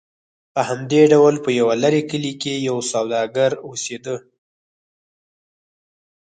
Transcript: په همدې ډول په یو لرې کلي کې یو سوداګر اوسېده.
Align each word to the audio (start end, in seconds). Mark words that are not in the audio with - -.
په 0.53 0.61
همدې 0.69 1.01
ډول 1.13 1.35
په 1.45 1.49
یو 1.59 1.67
لرې 1.83 2.01
کلي 2.11 2.33
کې 2.41 2.53
یو 2.67 2.77
سوداګر 2.91 3.51
اوسېده. 3.67 4.15